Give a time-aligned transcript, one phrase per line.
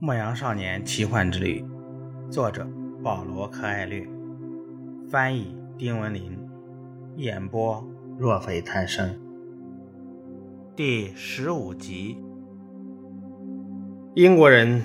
[0.00, 1.64] 牧羊少年奇幻之旅，
[2.30, 2.64] 作者
[3.02, 4.06] 保罗·柯艾略，
[5.10, 6.38] 翻译丁文林，
[7.16, 7.84] 演播
[8.16, 9.12] 若非贪生。
[10.76, 12.16] 第十五集，
[14.14, 14.80] 英国人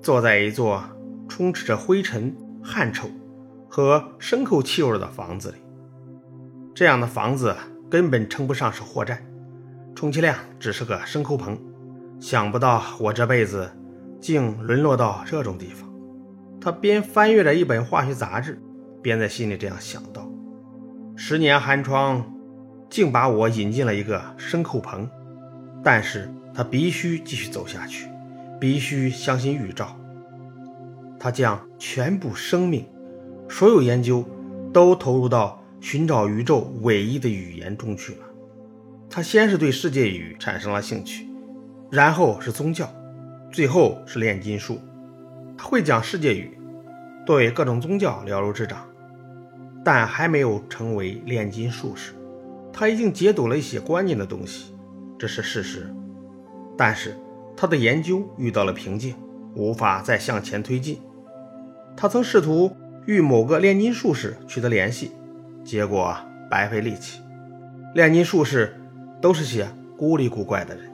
[0.00, 0.82] 坐在一座
[1.28, 2.34] 充斥着灰尘、
[2.64, 3.10] 汗臭
[3.68, 5.58] 和牲口气味的房子里。
[6.74, 7.54] 这样的房子
[7.90, 9.22] 根本称不上是货站，
[9.94, 11.58] 充其量只是个牲口棚。
[12.18, 13.70] 想不到我这辈子。
[14.26, 15.88] 竟沦落到这种地方，
[16.60, 18.60] 他边翻阅着一本化学杂志，
[19.00, 20.28] 边在心里这样想到：
[21.14, 22.26] 十年寒窗，
[22.90, 25.08] 竟把我引进了一个牲口棚。
[25.84, 28.08] 但是他必须继续走下去，
[28.58, 29.96] 必须相信预兆。
[31.20, 32.84] 他将全部生命、
[33.48, 34.24] 所有研究
[34.72, 38.24] 都投入到寻找宇宙唯一的语言中去了。
[39.08, 41.28] 他先是对世界语产生了兴趣，
[41.92, 42.92] 然后是宗教。
[43.50, 44.78] 最后是炼金术，
[45.56, 46.58] 他会讲世界语，
[47.24, 48.86] 对各种宗教了如指掌，
[49.84, 52.12] 但还没有成为炼金术士。
[52.72, 54.74] 他已经解读了一些关键的东西，
[55.18, 55.90] 这是事实。
[56.76, 57.16] 但是
[57.56, 59.14] 他的研究遇到了瓶颈，
[59.54, 61.00] 无法再向前推进。
[61.96, 65.12] 他曾试图与某个炼金术士取得联系，
[65.64, 66.14] 结果
[66.50, 67.22] 白费力气。
[67.94, 68.78] 炼金术士
[69.22, 70.90] 都是些孤里古怪的人，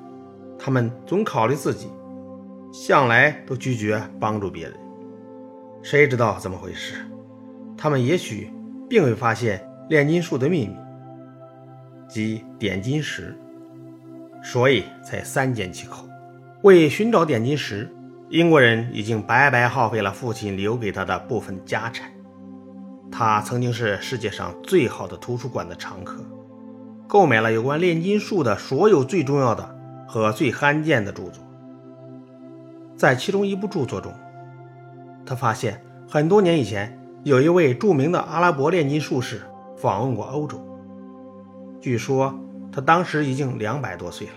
[0.56, 1.88] 他们总考虑自己。
[2.72, 4.72] 向来都拒绝帮助别人，
[5.82, 6.94] 谁知道怎么回事？
[7.76, 8.50] 他们也许
[8.88, 10.74] 并未发现炼金术的秘密，
[12.08, 13.36] 即点金石，
[14.42, 16.08] 所以才三缄其口。
[16.62, 17.94] 为寻找点金石，
[18.30, 22.10] 英国人已经白白耗费了父亲留给他的部分家产。
[23.10, 26.24] 他曾经是世界上最好的图书馆的常客，
[27.06, 31.44] 购买了有关炼金术的所有最重要的和最罕见的著作。
[33.02, 34.14] 在其中一部著作中，
[35.26, 39.42] 他发现很多年以前，有一位著名的阿拉伯炼金术士
[39.76, 40.64] 访问过欧洲。
[41.80, 42.32] 据说
[42.70, 44.34] 他当时已经两百多岁了，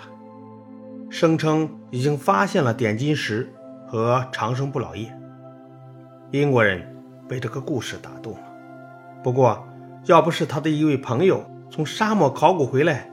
[1.11, 3.47] 声称已经发现了点金石
[3.85, 5.15] 和长生不老液。
[6.31, 6.91] 英国人
[7.27, 8.39] 被这个故事打动了。
[9.21, 9.63] 不过，
[10.05, 13.07] 要不是他的一位朋友从沙漠考古回来，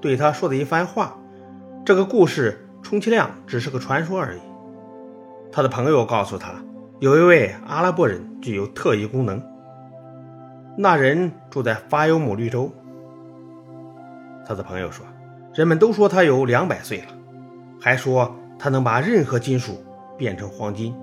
[0.00, 1.16] 对他说的一番话，
[1.84, 4.40] 这个故事充其量只是个传说而已。
[5.56, 6.52] 他的朋友告诉他，
[7.00, 9.42] 有一位阿拉伯人具有特异功能。
[10.76, 12.70] 那人住在法尤姆绿洲。
[14.44, 15.06] 他的朋友说，
[15.54, 17.06] 人们都说他有两百岁了，
[17.80, 19.82] 还说他能把任何金属
[20.18, 20.94] 变成黄金。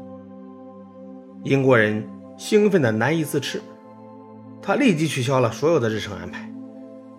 [1.43, 3.59] 英国人兴奋的难以自持，
[4.61, 6.47] 他立即取消了所有的日程安排，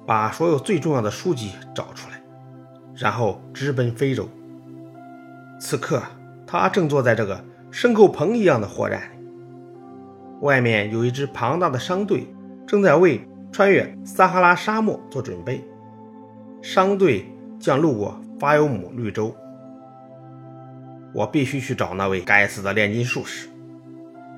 [0.07, 2.23] 把所有最重要的书籍找出来，
[2.95, 4.29] 然后直奔非洲。
[5.59, 6.01] 此刻。
[6.61, 9.27] 他正坐在这个牲口棚一样的货站里，
[10.41, 12.27] 外面有一支庞大的商队
[12.67, 15.65] 正在为穿越撒哈拉沙漠做准备。
[16.63, 17.25] 商队
[17.59, 19.35] 将路过法尤姆绿洲。
[21.13, 23.49] 我必须去找那位该死的炼金术士。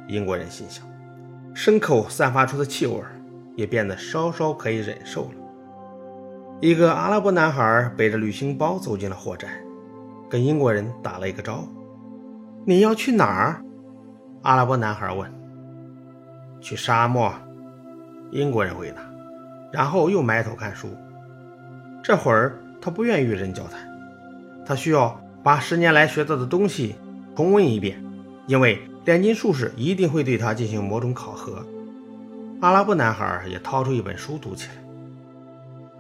[0.09, 0.87] 英国人心想，
[1.55, 3.01] 牲口散发出的气味
[3.55, 5.31] 也变得稍稍可以忍受了。
[6.61, 9.51] 一个阿拉伯男孩背着旅行包走进了货站，
[10.29, 11.86] 跟英国人打了一个招呼。
[12.69, 13.63] 你要去哪儿？
[14.43, 15.33] 阿拉伯男孩问。
[16.61, 17.33] 去沙漠，
[18.33, 18.97] 英国人回答，
[19.73, 20.89] 然后又埋头看书。
[22.03, 23.89] 这会儿他不愿与人交谈，
[24.67, 26.97] 他需要把十年来学到的东西
[27.37, 28.03] 重温一遍，
[28.49, 31.65] 因为炼金术士一定会对他进行某种考核。
[32.61, 34.75] 阿拉伯男孩也掏出一本书读起来，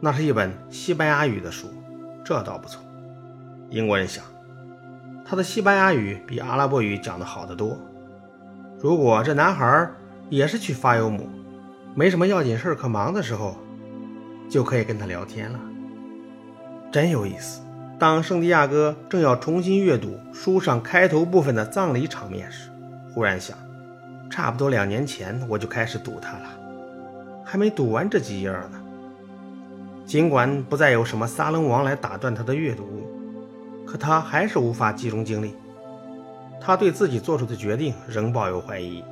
[0.00, 1.68] 那是一本西班牙语的书，
[2.24, 2.82] 这倒不错。
[3.70, 4.24] 英国人想。
[5.28, 7.76] 他的西班牙语比阿拉伯语讲得好得多。
[8.78, 9.90] 如果这男孩
[10.30, 11.28] 也是去发尤姆，
[11.94, 13.56] 没什么要紧事可忙的时候，
[14.48, 15.58] 就可以跟他聊天了。
[16.92, 17.60] 真有意思。
[17.98, 22.70] 当圣地亚哥正要重新阅读书上开头部分的葬礼场面时，
[23.12, 23.56] 忽然想，
[24.30, 26.48] 差不多两年前我就开始读它了，
[27.42, 28.72] 还没读完这几页呢。
[30.04, 32.84] 尽管不再有什么撒冷王来打断他的阅读。
[33.86, 35.54] 可他还是无法集中精力，
[36.60, 39.04] 他对自己做出的决定仍抱有怀疑。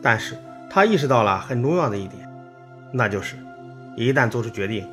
[0.00, 0.36] 但是
[0.70, 2.28] 他意识到了很重要的一点，
[2.92, 3.36] 那就是
[3.96, 4.86] 一旦做出决定，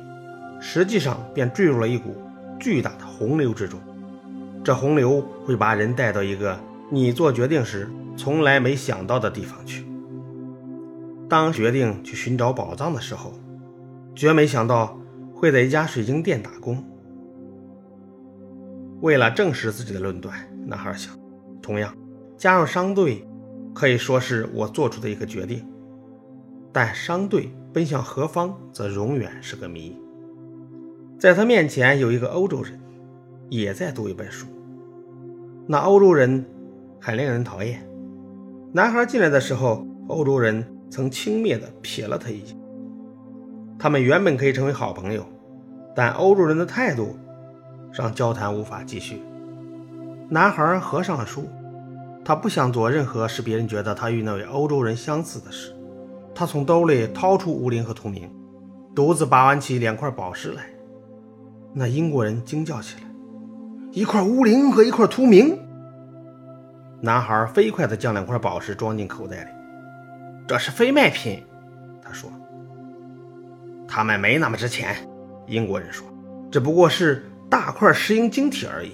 [0.60, 2.16] 实际上便坠入了一股
[2.58, 3.78] 巨大的洪流之中。
[4.64, 6.58] 这洪流会把人带到一个
[6.90, 9.86] 你做决定时从来没想到的地方去。
[11.28, 13.32] 当决定去寻找宝藏的时候，
[14.14, 14.98] 绝没想到
[15.34, 16.84] 会在一家水晶店打工。
[19.02, 20.32] 为了证实自己的论断，
[20.64, 21.12] 男孩想，
[21.60, 21.92] 同样，
[22.36, 23.26] 加入商队
[23.74, 25.66] 可以说是我做出的一个决定，
[26.72, 30.00] 但商队奔向何方，则永远是个谜。
[31.18, 32.80] 在他面前有一个欧洲人，
[33.48, 34.46] 也在读一本书。
[35.66, 36.44] 那欧洲人
[37.00, 37.84] 很令人讨厌。
[38.72, 42.56] 男孩进来的时候，欧洲人曾轻蔑地瞥了他一眼。
[43.80, 45.26] 他们原本可以成为好朋友，
[45.92, 47.16] 但欧洲人的态度
[47.92, 49.22] 让交谈无法继续。
[50.28, 51.48] 男孩合上了书，
[52.24, 55.74] 他不想做任何使别人觉得他与那位欧洲人相似的事。
[56.34, 58.30] 他从兜里掏出乌灵和图明，
[58.94, 60.64] 独自把玩起两块宝石来。
[61.74, 63.02] 那英国人惊叫起来
[63.92, 65.58] ：“一块乌灵和一块图明！”
[67.00, 69.50] 男孩飞快地将两块宝石装进口袋里。
[70.46, 71.42] 这是非卖品，
[72.02, 72.30] 他说。
[73.88, 74.96] 他们没那么值钱，
[75.46, 76.06] 英国人说，
[76.50, 78.92] 只不过是大块石英晶体而已。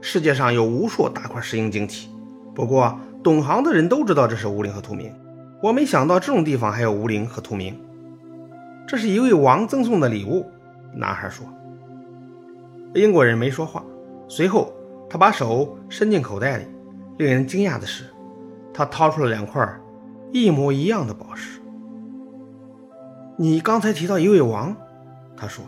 [0.00, 2.08] 世界上有无数大块石英晶体，
[2.54, 5.14] 不过懂行的人都知道这是乌灵和图明。
[5.62, 7.78] 我没想到这种地方还有乌灵和图明。
[8.88, 10.50] 这是一位王赠送的礼物，
[10.94, 11.46] 男孩说。
[12.94, 13.84] 英国人没说话，
[14.26, 14.72] 随后
[15.10, 16.64] 他把手伸进口袋里。
[17.18, 18.04] 令人惊讶的是，
[18.72, 19.70] 他掏出了两块
[20.32, 21.60] 一模一样的宝石。
[23.36, 24.74] 你刚才提到一位王，
[25.36, 25.62] 他说。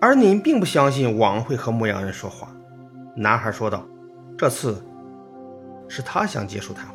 [0.00, 2.48] 而您并不相信王会和牧羊人说话，
[3.16, 3.84] 男孩说道。
[4.36, 4.80] 这次
[5.88, 6.94] 是他想结束谈话。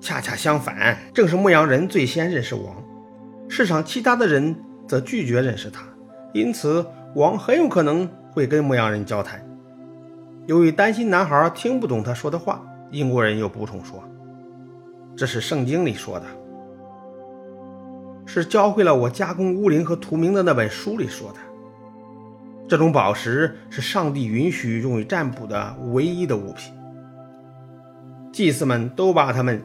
[0.00, 2.74] 恰恰相反，正是牧羊人最先认识王，
[3.48, 4.56] 世上其他的人
[4.88, 5.82] 则拒绝认识他，
[6.32, 9.40] 因此王很有可能会跟牧羊人交谈。
[10.46, 12.60] 由于担心男孩听不懂他说的话，
[12.90, 14.02] 英国人又补充说
[15.14, 16.26] ：“这是圣经里说的，
[18.26, 21.38] 是教会了我加工乌灵和图明的那本书里说的。”
[22.72, 26.72] 这种宝石是上帝允许用于占卜的唯一的物品。
[28.32, 29.62] 祭司们都把它们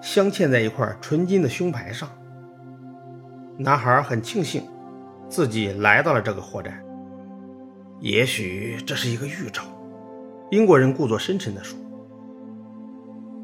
[0.00, 2.08] 镶嵌在一块纯金的胸牌上。
[3.58, 4.66] 男孩很庆幸
[5.28, 6.82] 自己来到了这个货站。
[8.00, 9.62] 也许这是一个预兆。
[10.50, 11.78] 英国人故作深沉地说：“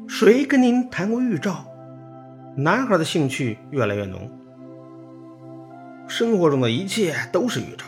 [0.09, 1.63] 谁跟您谈过预兆？”
[2.57, 4.27] 男孩的兴趣越来越浓。
[6.07, 7.85] 生活中的一切都是预兆。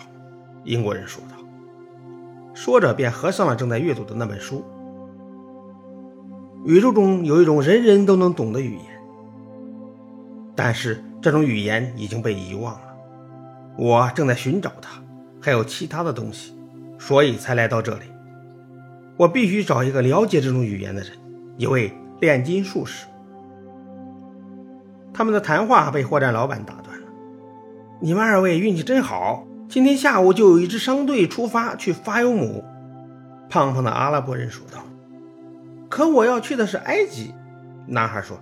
[0.65, 1.35] 英国人说道，
[2.53, 4.65] 说着便合上了正在阅读的那本书。
[6.65, 8.85] 宇宙中有一种人人都能懂的语言，
[10.55, 12.95] 但是这种语言已经被遗忘了。
[13.77, 14.99] 我正在寻找它，
[15.39, 16.57] 还有其他的东西，
[16.97, 18.05] 所以才来到这里。
[19.17, 21.11] 我必须找一个了解这种语言的人，
[21.57, 23.05] 一位炼金术士。
[25.13, 27.07] 他们的谈话被货站老板打断了。
[28.01, 29.45] 你们二位运气真好。
[29.67, 32.63] 今天下午就有一支商队出发去法尤姆，
[33.49, 34.79] 胖胖的阿拉伯人说道。
[35.89, 37.33] 可我要去的是埃及，
[37.87, 38.37] 男孩说。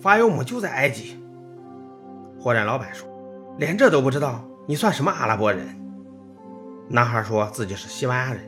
[0.00, 1.18] 法尤姆就在埃及。
[2.38, 3.08] 货站老板说，
[3.58, 5.66] 连这都不知道，你算什么阿拉伯人？
[6.88, 8.42] 男孩说自己是西班牙人。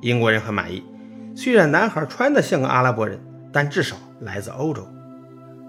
[0.00, 0.82] 英国人很满意，
[1.34, 3.20] 虽然男孩穿的像个阿拉伯人，
[3.52, 4.86] 但至少来自欧洲。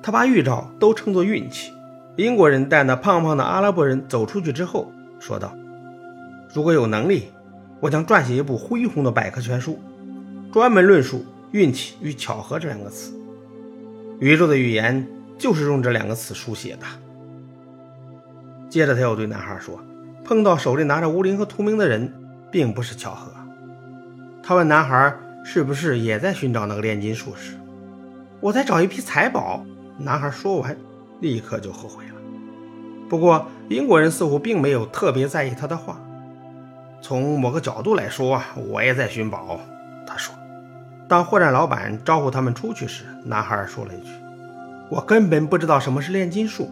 [0.02, 1.72] 他把预兆都称作运气。
[2.18, 4.90] 英国人带那胖胖的阿拉伯人走出去之后。
[5.22, 5.56] 说道
[6.52, 7.28] ：“如果有能力，
[7.80, 9.80] 我将撰写一部恢宏的百科全书，
[10.52, 13.14] 专门论述运气与巧合这两个词。
[14.20, 16.86] 宇宙的语言就是用这两个词书写的。”
[18.68, 19.80] 接着，他又对男孩说
[20.26, 22.12] ：“碰到手里拿着乌灵和图明的人，
[22.52, 23.32] 并不是巧合。”
[24.42, 27.56] 他问男孩：“是不是也在寻找那个炼金术士
[28.42, 29.64] ？”“我在找一批财宝。”
[30.00, 30.76] 男孩说完，
[31.20, 32.21] 立刻就后悔了。
[33.12, 36.00] 不过，英国人似乎并没有特别在意他的话。
[37.02, 39.60] 从某个角度来说，我也在寻宝。
[40.08, 40.34] 他说。
[41.10, 44.14] 当货站老板招呼他们出去时，男孩说了一句
[44.90, 46.72] ：“我根本不知道什么是炼金术。”